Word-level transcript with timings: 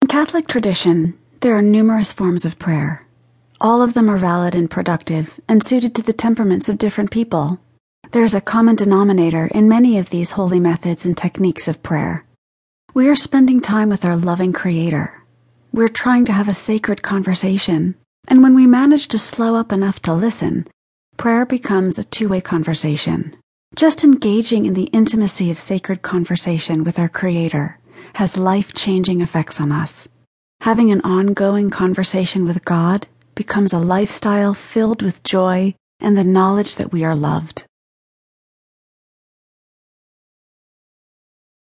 In 0.00 0.06
Catholic 0.06 0.46
tradition, 0.46 1.18
there 1.40 1.56
are 1.56 1.62
numerous 1.62 2.12
forms 2.12 2.44
of 2.44 2.58
prayer. 2.58 3.04
All 3.60 3.82
of 3.82 3.94
them 3.94 4.08
are 4.08 4.16
valid 4.16 4.54
and 4.54 4.70
productive 4.70 5.40
and 5.48 5.62
suited 5.62 5.94
to 5.96 6.02
the 6.02 6.12
temperaments 6.12 6.68
of 6.68 6.78
different 6.78 7.10
people. 7.10 7.58
There 8.12 8.24
is 8.24 8.34
a 8.34 8.40
common 8.40 8.76
denominator 8.76 9.48
in 9.48 9.68
many 9.68 9.98
of 9.98 10.10
these 10.10 10.32
holy 10.32 10.60
methods 10.60 11.04
and 11.04 11.16
techniques 11.16 11.66
of 11.66 11.82
prayer. 11.82 12.24
We 12.94 13.08
are 13.08 13.16
spending 13.16 13.60
time 13.60 13.88
with 13.88 14.04
our 14.04 14.16
loving 14.16 14.52
Creator. 14.52 15.20
We're 15.72 15.88
trying 15.88 16.24
to 16.26 16.32
have 16.32 16.48
a 16.48 16.54
sacred 16.54 17.02
conversation, 17.02 17.96
and 18.28 18.42
when 18.42 18.54
we 18.54 18.66
manage 18.66 19.08
to 19.08 19.18
slow 19.18 19.56
up 19.56 19.72
enough 19.72 20.00
to 20.02 20.14
listen, 20.14 20.68
prayer 21.16 21.44
becomes 21.44 21.98
a 21.98 22.04
two 22.04 22.28
way 22.28 22.40
conversation. 22.40 23.36
Just 23.74 24.04
engaging 24.04 24.64
in 24.64 24.74
the 24.74 24.90
intimacy 24.94 25.50
of 25.50 25.58
sacred 25.58 26.02
conversation 26.02 26.84
with 26.84 26.98
our 26.98 27.08
Creator 27.08 27.78
has 28.14 28.36
life 28.36 28.72
changing 28.72 29.20
effects 29.20 29.60
on 29.60 29.72
us. 29.72 30.08
Having 30.62 30.90
an 30.90 31.00
ongoing 31.02 31.70
conversation 31.70 32.44
with 32.44 32.64
God 32.64 33.06
becomes 33.34 33.72
a 33.72 33.78
lifestyle 33.78 34.54
filled 34.54 35.02
with 35.02 35.22
joy 35.22 35.74
and 36.00 36.16
the 36.16 36.24
knowledge 36.24 36.76
that 36.76 36.92
we 36.92 37.04
are 37.04 37.14
loved. 37.14 37.64